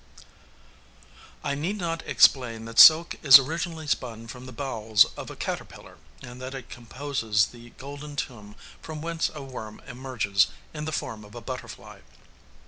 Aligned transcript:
SILK 0.17 0.27
I 1.43 1.53
need 1.53 1.77
not 1.77 2.01
explain 2.07 2.65
that 2.65 2.79
silk 2.79 3.17
is 3.21 3.37
originally 3.37 3.85
spun 3.85 4.25
from 4.27 4.47
the 4.47 4.51
bowels 4.51 5.05
of 5.15 5.29
a 5.29 5.35
caterpillar, 5.35 5.99
and 6.23 6.41
that 6.41 6.55
it 6.55 6.71
composes 6.71 7.45
the 7.45 7.69
golden 7.77 8.15
tomb 8.15 8.55
from 8.81 9.03
whence 9.03 9.29
a 9.35 9.43
worm 9.43 9.79
emerges 9.85 10.47
in 10.73 10.85
the 10.85 10.91
form 10.91 11.23
of 11.23 11.35
a 11.35 11.41
butterfly. 11.41 11.99